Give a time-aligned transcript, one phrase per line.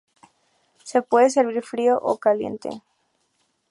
[0.83, 2.69] Se puede servir frío o caliente.